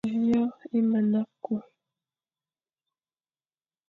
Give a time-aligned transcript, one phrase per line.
[0.19, 0.43] Vyo
[0.77, 1.55] é mana kü,